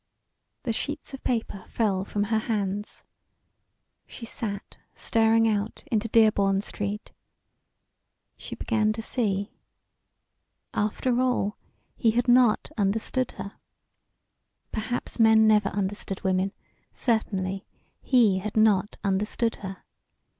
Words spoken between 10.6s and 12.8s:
After all, he had not